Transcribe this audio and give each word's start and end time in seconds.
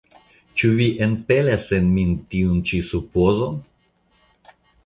ĉu 0.61 0.71
vi 0.79 0.87
enpelas 1.07 1.67
en 1.77 1.91
min 1.99 2.15
tiun 2.33 2.65
ĉi 2.71 2.83
supozon? 2.91 3.63